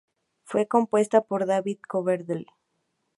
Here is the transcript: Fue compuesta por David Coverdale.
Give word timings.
Fue 0.45 0.67
compuesta 0.67 1.21
por 1.21 1.45
David 1.45 1.77
Coverdale. 1.87 2.47